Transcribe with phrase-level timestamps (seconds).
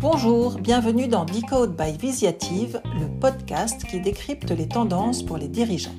[0.00, 5.94] Bonjour, bienvenue dans Decode by Visiative, le podcast qui décrypte les tendances pour les dirigeants.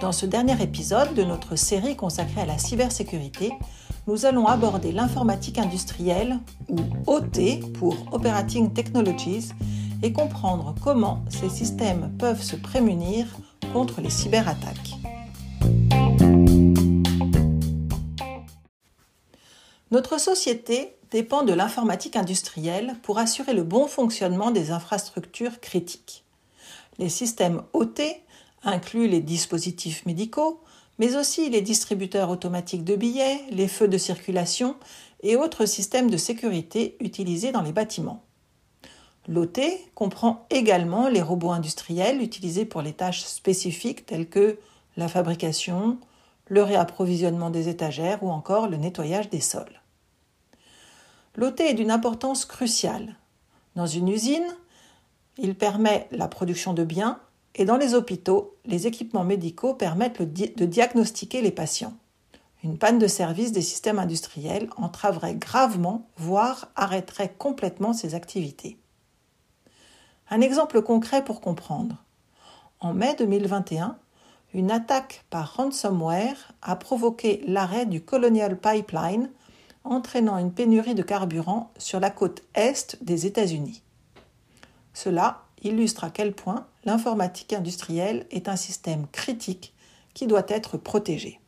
[0.00, 3.52] Dans ce dernier épisode de notre série consacrée à la cybersécurité,
[4.06, 9.48] nous allons aborder l'informatique industrielle, ou OT pour Operating Technologies,
[10.02, 13.26] et comprendre comment ces systèmes peuvent se prémunir
[13.72, 14.89] contre les cyberattaques.
[19.90, 26.24] Notre société dépend de l'informatique industrielle pour assurer le bon fonctionnement des infrastructures critiques.
[26.98, 28.00] Les systèmes OT
[28.62, 30.60] incluent les dispositifs médicaux,
[31.00, 34.76] mais aussi les distributeurs automatiques de billets, les feux de circulation
[35.24, 38.22] et autres systèmes de sécurité utilisés dans les bâtiments.
[39.26, 39.58] L'OT
[39.96, 44.58] comprend également les robots industriels utilisés pour les tâches spécifiques telles que
[44.96, 45.98] la fabrication,
[46.46, 49.79] le réapprovisionnement des étagères ou encore le nettoyage des sols.
[51.36, 53.16] L'OT est d'une importance cruciale.
[53.76, 54.56] Dans une usine,
[55.38, 57.20] il permet la production de biens
[57.54, 61.94] et dans les hôpitaux, les équipements médicaux permettent de diagnostiquer les patients.
[62.62, 68.78] Une panne de service des systèmes industriels entraverait gravement, voire arrêterait complètement ces activités.
[70.28, 72.04] Un exemple concret pour comprendre.
[72.80, 73.98] En mai 2021,
[74.52, 79.30] une attaque par ransomware a provoqué l'arrêt du Colonial Pipeline,
[79.84, 83.82] entraînant une pénurie de carburant sur la côte est des États-Unis.
[84.92, 89.74] Cela illustre à quel point l'informatique industrielle est un système critique
[90.14, 91.40] qui doit être protégé.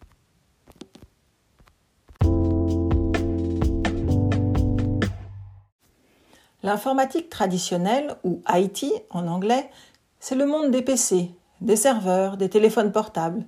[6.63, 9.69] L'informatique traditionnelle, ou IT en anglais,
[10.21, 13.45] c'est le monde des PC, des serveurs, des téléphones portables,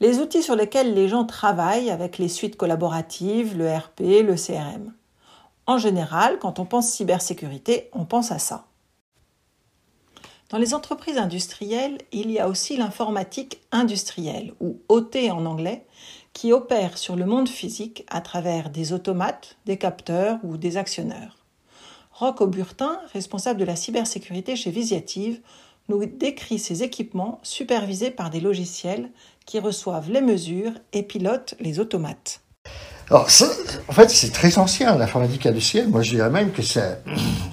[0.00, 4.92] les outils sur lesquels les gens travaillent avec les suites collaboratives, le RP, le CRM.
[5.66, 8.66] En général, quand on pense cybersécurité, on pense à ça.
[10.50, 15.86] Dans les entreprises industrielles, il y a aussi l'informatique industrielle, ou OT en anglais,
[16.34, 21.38] qui opère sur le monde physique à travers des automates, des capteurs ou des actionneurs.
[22.12, 25.40] Roch Auburtin, responsable de la cybersécurité chez Visiative,
[25.88, 29.10] nous décrit ces équipements supervisés par des logiciels
[29.46, 32.40] qui reçoivent les mesures et pilotent les automates.
[33.10, 33.28] Alors,
[33.88, 35.88] en fait, c'est très ancien, l'informatique industrielle.
[35.88, 36.98] Moi, je dirais même que ça,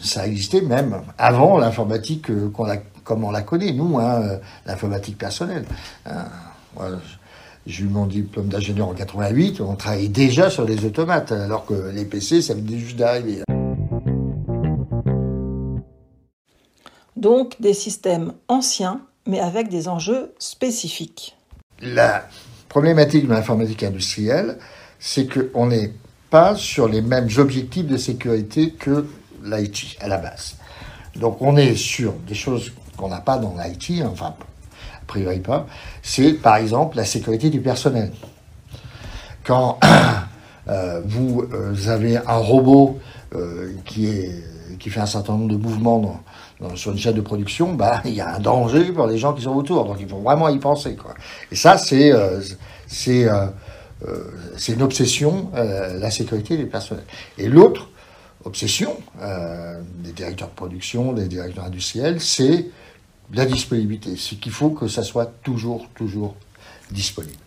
[0.02, 4.38] ça existait même avant l'informatique euh, qu'on a, comme on la connaît, nous, hein, euh,
[4.66, 5.66] l'informatique personnelle.
[6.06, 6.26] Hein,
[7.68, 11.92] j'ai eu mon diplôme d'ingénieur en 88, on travaillait déjà sur les automates, alors que
[11.94, 13.44] les PC, ça venait juste d'arriver.
[17.16, 21.38] Donc des systèmes anciens, mais avec des enjeux spécifiques.
[21.82, 22.28] La
[22.70, 24.58] problématique de l'informatique industrielle,
[25.00, 25.94] c'est qu'on n'est
[26.30, 29.08] pas sur les mêmes objectifs de sécurité que
[29.44, 30.56] l'IT à la base.
[31.16, 35.68] Donc on est sur des choses qu'on n'a pas dans l'IT, enfin a priori pas,
[36.02, 38.12] c'est par exemple la sécurité du personnel.
[39.44, 39.80] Quand
[41.06, 43.00] vous euh, avez un robot
[43.36, 44.30] euh, qui,
[44.80, 46.22] fait un certain nombre de mouvements
[46.76, 49.44] sur une chaîne de production, bah, il y a un danger pour les gens qui
[49.44, 49.86] sont autour.
[49.86, 50.96] Donc il faut vraiment y penser.
[51.52, 52.42] Et ça, euh,
[53.08, 53.48] euh,
[54.08, 54.24] euh,
[54.58, 57.06] c'est une obsession, la sécurité des personnels.
[57.38, 57.90] Et l'autre
[58.44, 58.98] obsession
[60.00, 62.68] des directeurs de production, des directeurs industriels, c'est
[63.34, 64.16] la disponibilité.
[64.18, 66.36] C'est qu'il faut que ça soit toujours, toujours
[66.92, 67.38] disponible.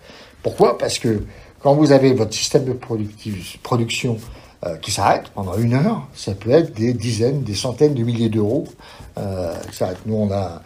[0.42, 0.78] Pourquoi?
[0.78, 1.24] Parce que
[1.64, 4.19] quand vous avez votre système de production
[4.66, 8.28] euh, qui s'arrête pendant une heure, ça peut être des dizaines, des centaines de milliers
[8.28, 8.69] d'euros
[9.16, 9.54] euh.
[10.04, 10.60] Nous, on a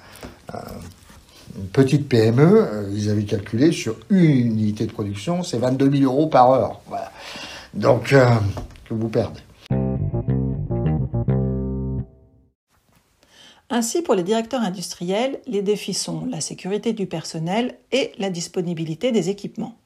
[1.57, 6.13] une petite PME, euh, ils avaient calculé sur une unité de production, c'est 22 000
[6.13, 6.81] euros par heure.
[7.75, 9.41] Donc, que vous perdez.
[13.71, 19.13] Ainsi, pour les directeurs industriels, les défis sont la sécurité du personnel et la disponibilité
[19.13, 19.77] des équipements.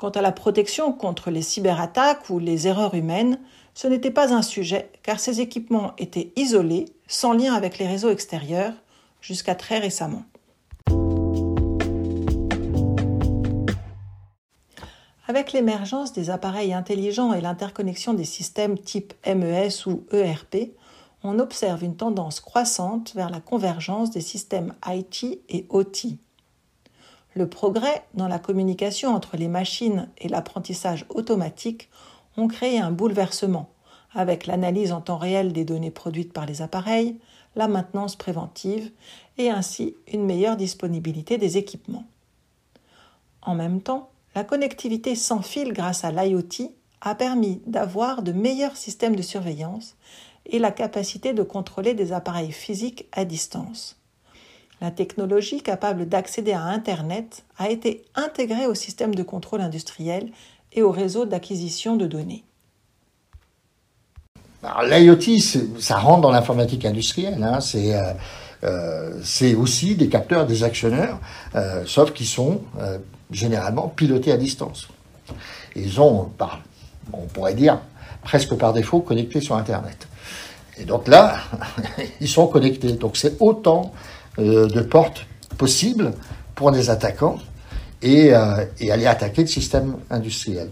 [0.00, 3.38] Quant à la protection contre les cyberattaques ou les erreurs humaines,
[3.74, 8.08] ce n'était pas un sujet car ces équipements étaient isolés, sans lien avec les réseaux
[8.08, 8.72] extérieurs,
[9.20, 10.22] jusqu'à très récemment.
[15.28, 20.70] Avec l'émergence des appareils intelligents et l'interconnexion des systèmes type MES ou ERP,
[21.22, 26.16] on observe une tendance croissante vers la convergence des systèmes IT et OT.
[27.34, 31.88] Le progrès dans la communication entre les machines et l'apprentissage automatique
[32.36, 33.70] ont créé un bouleversement
[34.12, 37.16] avec l'analyse en temps réel des données produites par les appareils,
[37.56, 38.90] la maintenance préventive
[39.38, 42.06] et ainsi une meilleure disponibilité des équipements.
[43.42, 48.76] En même temps, la connectivité sans fil grâce à l'IoT a permis d'avoir de meilleurs
[48.76, 49.96] systèmes de surveillance
[50.46, 53.99] et la capacité de contrôler des appareils physiques à distance.
[54.80, 60.30] La technologie capable d'accéder à Internet a été intégrée au système de contrôle industriel
[60.72, 62.44] et au réseau d'acquisition de données.
[64.62, 65.38] L'IoT,
[65.78, 67.42] ça rentre dans l'informatique industrielle.
[67.42, 67.58] Hein.
[67.74, 68.12] Euh,
[68.64, 71.18] euh, c'est aussi des capteurs, des actionneurs,
[71.54, 72.62] euh, sauf qu'ils sont
[73.30, 74.88] généralement pilotés à distance.
[75.76, 76.30] Ils ont,
[77.12, 77.80] on pourrait dire,
[78.22, 80.08] presque par défaut, connectés sur Internet.
[80.78, 81.38] Et donc là,
[82.20, 82.92] ils sont connectés.
[82.92, 83.92] Donc c'est autant
[84.40, 85.26] de portes
[85.58, 86.12] possibles
[86.54, 87.38] pour des attaquants
[88.02, 88.32] et,
[88.80, 90.70] et aller attaquer le système industriel.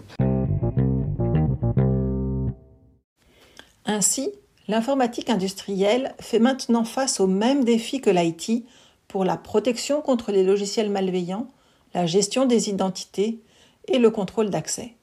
[3.85, 4.31] Ainsi,
[4.69, 8.65] l'informatique industrielle fait maintenant face aux mêmes défis que l'IT
[9.09, 11.49] pour la protection contre les logiciels malveillants,
[11.95, 13.41] la gestion des identités
[13.89, 14.95] et le contrôle d'accès.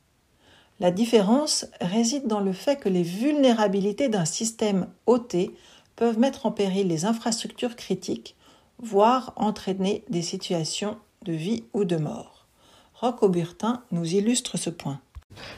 [0.80, 5.52] La différence réside dans le fait que les vulnérabilités d'un système OT
[5.96, 8.36] peuvent mettre en péril les infrastructures critiques,
[8.81, 12.45] voire entraîner des situations de vie ou de mort.
[12.94, 15.00] Rocco Burtin nous illustre ce point.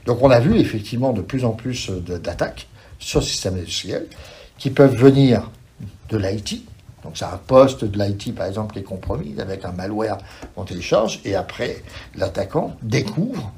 [0.06, 2.68] Donc on a vu effectivement de plus en plus d'attaques
[3.00, 4.08] sur le système industriel
[4.58, 5.52] qui peuvent venir
[6.10, 6.64] de l'IT.
[7.04, 10.18] Donc c'est un poste de l'IT par exemple qui est compromis avec un malware
[10.56, 11.84] qu'on télécharge et après
[12.16, 13.52] l'attaquant découvre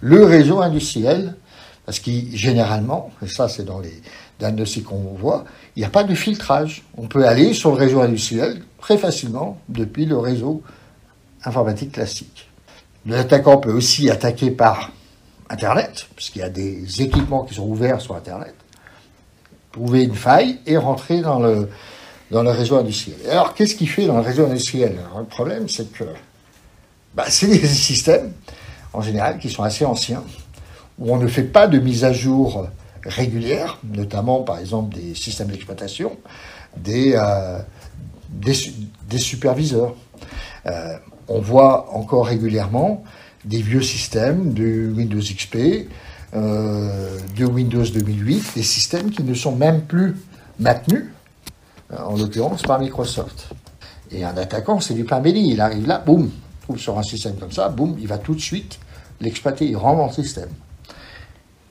[0.00, 1.36] le réseau industriel
[1.86, 4.02] parce qu'il généralement, et ça c'est dans les
[4.38, 5.44] diagnostics qu'on voit,
[5.74, 6.82] il n'y a pas de filtrage.
[6.98, 10.62] On peut aller sur le réseau industriel très facilement depuis le réseau
[11.44, 12.48] informatique classique.
[13.06, 14.90] L'attaquant peut aussi attaquer par
[15.48, 18.54] Internet, puisqu'il y a des équipements qui sont ouverts sur Internet
[19.76, 21.68] trouver une faille et rentrer dans le,
[22.30, 23.18] dans le réseau industriel.
[23.30, 24.98] Alors, qu'est-ce qu'il fait dans le réseau industriel?
[25.16, 26.04] Le problème, c'est que
[27.14, 28.32] bah, c'est des systèmes,
[28.94, 30.24] en général, qui sont assez anciens,
[30.98, 32.68] où on ne fait pas de mise à jour
[33.04, 36.16] régulière, notamment, par exemple, des systèmes d'exploitation,
[36.76, 37.58] des, euh,
[39.16, 39.94] superviseurs.
[40.66, 40.96] Euh,
[41.28, 43.04] on voit encore régulièrement
[43.44, 45.88] des vieux systèmes de Windows XP,
[46.34, 50.16] euh, de Windows 2008, des systèmes qui ne sont même plus
[50.58, 51.06] maintenus,
[51.96, 53.50] en l'occurrence par Microsoft.
[54.10, 55.52] Et un attaquant, c'est du pain béni.
[55.52, 56.30] Il arrive là, boum,
[56.62, 58.80] trouve sur un système comme ça, boum, il va tout de suite
[59.20, 60.48] l'exploiter, il dans le système.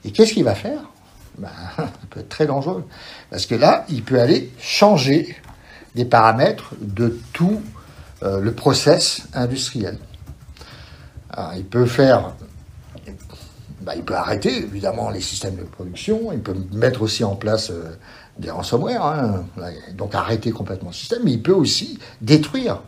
[0.05, 0.79] Et qu'est-ce qu'il va faire?
[1.37, 2.85] Ben, Ça peut être très dangereux.
[3.29, 5.35] Parce que là, il peut aller changer
[5.95, 7.61] des paramètres de tout
[8.23, 9.97] euh, le process industriel.
[11.55, 12.33] il peut faire
[13.81, 17.69] bah, il peut arrêter évidemment les systèmes de production, il peut mettre aussi en place
[17.69, 17.95] euh,
[18.39, 19.45] des ransomware, hein.
[19.93, 22.81] donc arrêter complètement le système, mais il peut aussi détruire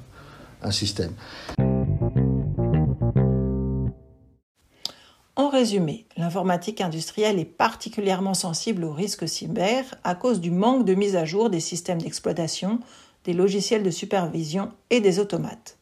[0.63, 1.11] un système.
[5.47, 10.93] En résumé, l'informatique industrielle est particulièrement sensible aux risques cyber à cause du manque de
[10.93, 12.81] mise à jour des systèmes d'exploitation,
[13.23, 15.77] des logiciels de supervision et des automates.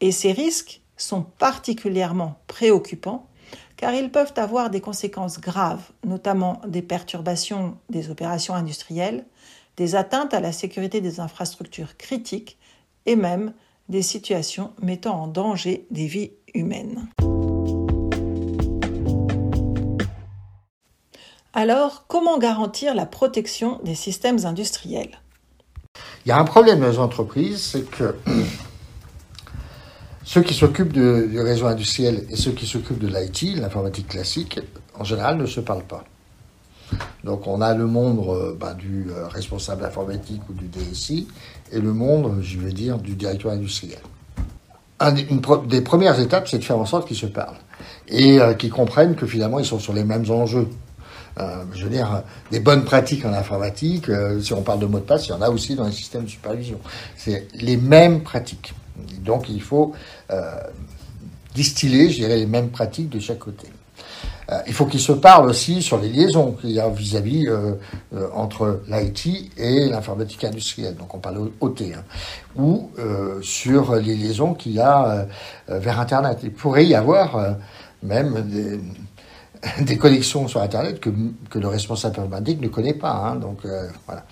[0.00, 3.26] Et ces risques sont particulièrement préoccupants
[3.76, 9.26] car ils peuvent avoir des conséquences graves, notamment des perturbations des opérations industrielles,
[9.76, 12.58] des atteintes à la sécurité des infrastructures critiques
[13.06, 13.54] et même
[13.88, 17.08] des situations mettant en danger des vies humaines.
[21.60, 25.18] Alors, comment garantir la protection des systèmes industriels?
[26.24, 28.14] Il y a un problème dans les entreprises, c'est que
[30.24, 34.60] ceux qui s'occupent du réseau industriel et ceux qui s'occupent de l'IT, l'informatique classique,
[34.96, 36.04] en général ne se parlent pas.
[37.24, 41.26] Donc on a le monde euh, bah, du euh, responsable informatique ou du DSI
[41.72, 43.98] et le monde, je veux dire, du directeur industriel.
[45.00, 47.58] une des premières étapes, c'est de faire en sorte qu'ils se parlent
[48.06, 50.68] et euh, qu'ils comprennent que finalement ils sont sur les mêmes enjeux.
[51.74, 54.06] Je veux dire, des bonnes pratiques en informatique,
[54.40, 56.24] si on parle de mots de passe, il y en a aussi dans les systèmes
[56.24, 56.78] de supervision.
[57.16, 58.74] C'est les mêmes pratiques.
[59.20, 59.92] Donc il faut
[60.30, 60.54] euh,
[61.54, 63.68] distiller, je dirais, les mêmes pratiques de chaque côté.
[64.50, 67.74] Euh, il faut qu'ils se parlent aussi sur les liaisons qu'il y a vis-à-vis euh,
[68.32, 72.02] entre l'IT et l'informatique industrielle, donc on parle OT, hein,
[72.56, 72.90] ou
[73.42, 75.26] sur les liaisons qu'il y a
[75.68, 76.38] vers Internet.
[76.42, 77.56] Il pourrait y avoir
[78.02, 78.80] même des,
[79.80, 81.10] des connexions sur Internet que,
[81.58, 83.12] le responsable informatique ne connaît pas.
[83.12, 83.66] Hein, donc
[84.06, 84.24] voilà.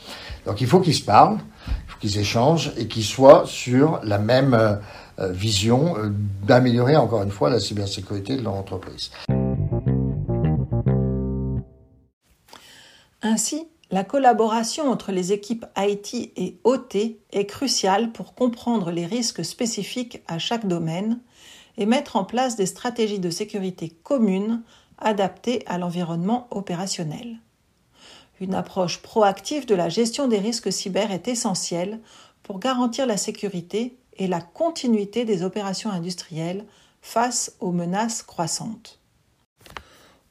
[0.45, 1.39] Donc il faut qu'ils se parlent,
[2.01, 4.77] qu'ils échangent et qu'ils soient sur la même euh,
[5.19, 6.11] euh, vision euh,
[6.47, 9.11] d'améliorer encore une fois la cybersécurité de leur entreprise.
[13.23, 16.97] Ainsi, la collaboration entre les équipes IT et OT
[17.33, 21.21] est cruciale pour comprendre les risques spécifiques à chaque domaine
[21.79, 24.63] et mettre en place des stratégies de sécurité communes
[24.99, 27.39] adaptées à l'environnement opérationnel.
[28.41, 32.01] Une approche proactive de la gestion des risques cyber est essentielle
[32.43, 36.65] pour garantir la sécurité et la continuité des opérations industrielles
[37.01, 39.01] face aux menaces croissantes.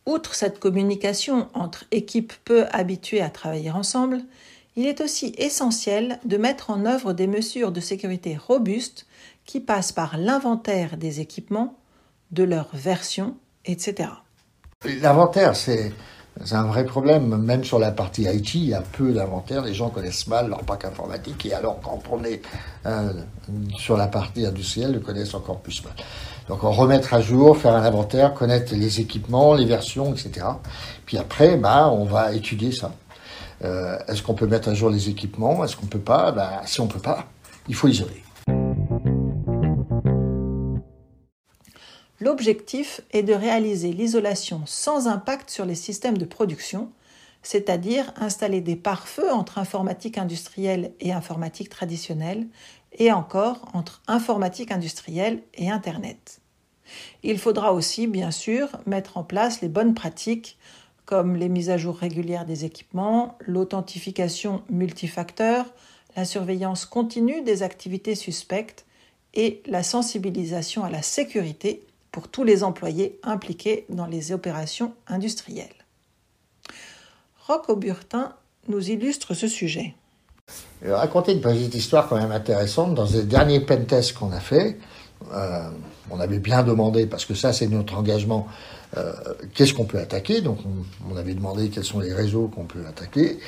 [0.05, 4.23] Outre cette communication entre équipes peu habituées à travailler ensemble,
[4.75, 9.07] il est aussi essentiel de mettre en œuvre des mesures de sécurité robustes
[9.45, 11.79] qui passent par l'inventaire des équipements,
[12.31, 14.09] de leur version, etc.
[15.01, 15.91] L'inventaire, c'est
[16.51, 17.37] un vrai problème.
[17.37, 19.63] Même sur la partie IT, il y a peu d'inventaire.
[19.63, 21.45] Les gens connaissent mal leur pack informatique.
[21.45, 22.41] Et alors, quand on est
[22.85, 23.13] euh,
[23.77, 25.93] sur la partie industrielle, le connaissent encore plus mal.
[26.47, 30.45] Donc, on remettre à jour, faire un inventaire, connaître les équipements, les versions, etc.
[31.05, 32.91] Puis après, bah, on va étudier ça.
[33.63, 35.63] Euh, est-ce qu'on peut mettre à jour les équipements?
[35.63, 36.31] Est-ce qu'on peut pas?
[36.31, 37.25] Bah, Si on peut pas,
[37.67, 38.24] il faut isoler.
[42.25, 46.89] L'objectif est de réaliser l'isolation sans impact sur les systèmes de production,
[47.43, 52.47] c'est-à-dire installer des pare-feux entre informatique industrielle et informatique traditionnelle,
[52.93, 56.41] et encore entre informatique industrielle et Internet.
[57.21, 60.57] Il faudra aussi, bien sûr, mettre en place les bonnes pratiques
[61.05, 65.67] comme les mises à jour régulières des équipements, l'authentification multifacteur,
[66.15, 68.87] la surveillance continue des activités suspectes
[69.35, 71.84] et la sensibilisation à la sécurité
[72.15, 75.83] pour tous les employés impliqués dans les opérations industrielles.
[77.45, 78.31] Roch Auburtin
[78.69, 79.95] nous illustre ce sujet.
[80.81, 82.95] Je raconter une petite histoire quand même intéressante.
[82.95, 84.79] Dans les derniers pentests qu'on a fait,
[85.33, 85.69] euh,
[86.09, 88.47] on avait bien demandé, parce que ça c'est notre engagement,
[88.95, 89.11] euh,
[89.53, 90.39] qu'est-ce qu'on peut attaquer.
[90.39, 90.59] Donc
[91.11, 93.39] on, avait demandé quels sont les réseaux qu'on peut attaquer.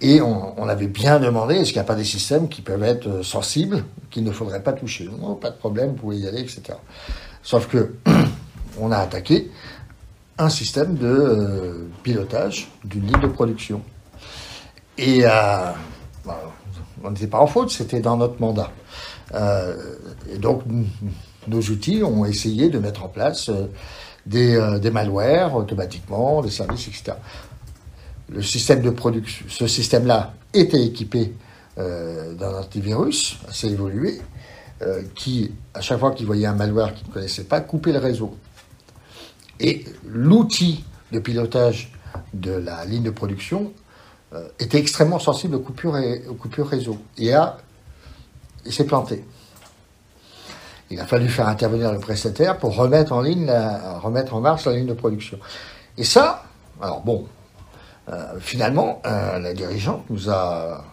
[0.00, 3.06] Et on, avait bien demandé, est-ce qu'il n'y a pas des systèmes qui peuvent être
[3.06, 6.40] euh, sensibles, qu'il ne faudrait pas toucher Non, pas de problème, vous pouvez y aller,
[6.40, 6.76] etc.
[7.42, 7.94] Sauf que
[8.78, 9.50] on a attaqué
[10.38, 13.82] un système de pilotage d'une ligne de production.
[14.98, 15.74] Et bah,
[17.02, 18.70] on n'était pas en faute, c'était dans notre mandat.
[19.34, 20.62] et donc,
[21.48, 23.66] nos outils ont essayé de mettre en place euh,
[24.26, 27.12] des, euh, des malwares automatiquement, des services, etc.
[28.28, 31.34] Le système de production, ce système-là était équipé
[31.78, 34.20] euh, d'un antivirus assez évolué,
[35.14, 38.36] qui, à chaque fois qu'il voyait un malware qu'il ne connaissait pas, coupait le réseau.
[39.60, 41.92] Et l'outil de pilotage
[42.34, 43.72] de la ligne de production
[44.58, 46.98] était extrêmement sensible aux coupures, et, aux coupures réseau.
[47.18, 47.58] Et a,
[48.64, 49.24] il s'est planté.
[50.90, 53.50] Il a fallu faire intervenir le prestataire pour remettre en ligne,
[54.02, 55.38] remettre en marche la ligne de production.
[55.96, 56.44] Et ça,
[56.80, 57.26] alors bon,
[58.08, 60.84] euh, finalement, euh, la dirigeante nous a,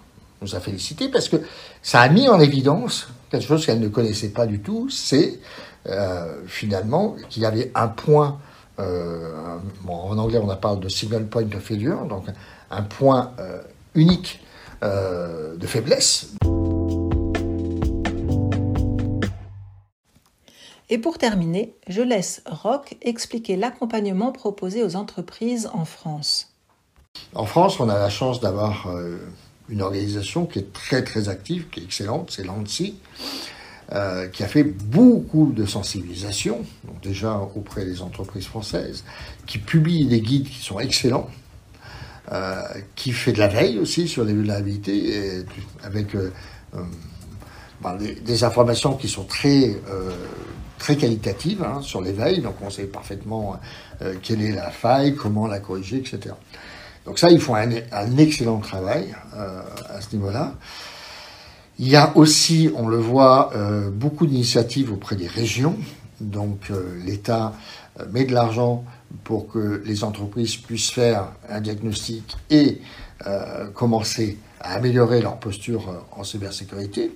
[0.42, 1.38] nous a félicité parce que
[1.82, 5.40] ça a mis en évidence quelque chose qu'elle ne connaissait pas du tout, c'est
[5.88, 8.40] euh, finalement qu'il y avait un point,
[8.78, 12.26] en anglais on parle de single point of failure, donc
[12.72, 13.34] un point
[13.94, 14.42] unique
[14.82, 16.30] de faiblesse.
[20.92, 26.54] Et pour terminer, je laisse Roch expliquer l'accompagnement proposé aux entreprises en France.
[27.36, 29.18] En France, on a la chance d'avoir euh,
[29.70, 32.96] une organisation qui est très très active, qui est excellente, c'est l'ANSI,
[33.92, 36.66] euh, qui a fait beaucoup de sensibilisation,
[37.02, 39.04] déjà auprès des entreprises françaises,
[39.46, 41.30] qui publie des guides qui sont excellents,
[42.32, 42.62] euh,
[42.96, 45.44] qui fait de la veille aussi sur les vulnérabilités,
[45.84, 46.16] avec
[47.82, 49.76] ben, des, informations qui sont très
[50.80, 53.60] très qualitative hein, sur l'éveil, donc on sait parfaitement
[54.02, 56.34] euh, quelle est la faille, comment la corriger, etc.
[57.06, 60.54] Donc ça, ils font un, excellent travail euh, à ce niveau-là.
[61.80, 65.78] Il y a aussi, on le voit, euh, beaucoup d'initiatives auprès des régions.
[66.20, 66.70] Donc
[67.06, 67.54] l'État
[68.12, 68.84] met de l'argent
[69.24, 72.82] pour que les entreprises puissent faire un diagnostic et
[73.74, 77.12] commencer à améliorer leur posture en cybersécurité.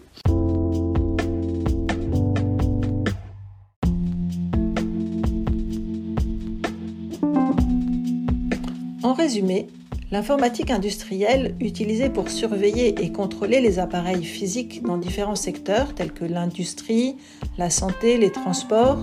[9.33, 9.65] Résumé,
[10.11, 16.23] l'informatique industrielle, utilisée pour surveiller et contrôler les appareils physiques dans différents secteurs tels que
[16.23, 17.15] l'industrie,
[17.57, 18.99] la santé, les transports,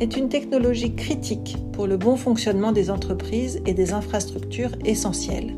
[0.00, 5.54] est une technologie critique pour le bon fonctionnement des entreprises et des infrastructures essentielles.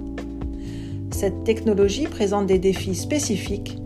[1.11, 3.79] Cette technologie présente des défis spécifiques,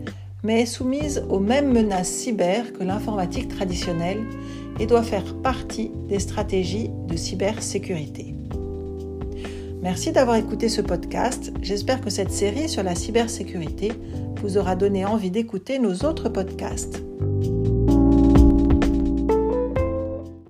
[0.42, 4.24] mais est soumise aux mêmes menaces cyber que l'informatique traditionnelle
[4.80, 8.25] et doit faire partie des stratégies de cybersécurité.
[9.86, 11.52] Merci d'avoir écouté ce podcast.
[11.62, 13.92] J'espère que cette série sur la cybersécurité
[14.42, 17.05] vous aura donné envie d'écouter nos autres podcasts.